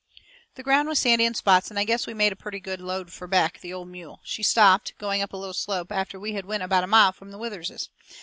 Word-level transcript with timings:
The 0.55 0.63
ground 0.63 0.89
was 0.89 0.97
sandy 0.97 1.25
in 1.25 1.35
spots, 1.35 1.69
and 1.69 1.77
I 1.77 1.83
guess 1.83 2.07
we 2.07 2.15
made 2.15 2.31
a 2.33 2.35
purty 2.35 2.59
good 2.59 2.81
load 2.81 3.11
fur 3.13 3.27
Beck, 3.27 3.59
the 3.59 3.71
old 3.71 3.87
mule. 3.89 4.19
She 4.23 4.41
stopped, 4.41 4.97
going 4.97 5.21
up 5.21 5.31
a 5.31 5.37
little 5.37 5.53
slope, 5.53 5.91
after 5.91 6.19
we 6.19 6.33
had 6.33 6.45
went 6.45 6.63
about 6.63 6.83
a 6.83 6.87
mile 6.87 7.11
from 7.11 7.29
the 7.29 7.37
Witherses'. 7.37 7.87